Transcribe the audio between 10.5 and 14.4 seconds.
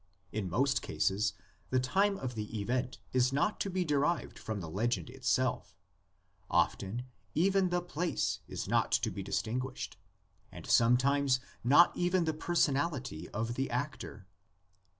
and sometimes not even the personality of the actor.